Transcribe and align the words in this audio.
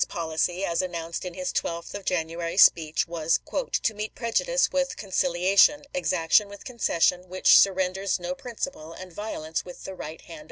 Seward's 0.01 0.15
policy, 0.15 0.65
as 0.65 0.81
announced 0.81 1.25
in 1.25 1.35
his 1.35 1.53
12th 1.53 1.93
of 1.93 2.05
January 2.05 2.57
speech, 2.57 3.07
was" 3.07 3.39
to 3.83 3.93
meet 3.93 4.15
prejudice 4.15 4.71
with 4.71 4.97
con 4.97 5.11
seenate' 5.11 5.35
ciliation, 5.53 5.83
exaction 5.93 6.49
with 6.49 6.65
concession 6.65 7.29
which 7.29 7.51
surren 7.51 7.89
jan^2,ci86i. 7.93 7.93
ders 7.93 8.19
no 8.19 8.33
principle, 8.33 8.93
and 8.93 9.13
violence 9.13 9.63
with 9.63 9.83
the 9.83 9.93
right 9.93 10.21
hand 10.21 10.39
p. 10.39 10.39